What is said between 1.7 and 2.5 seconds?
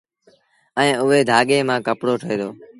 ڪپڙو ٺهي دو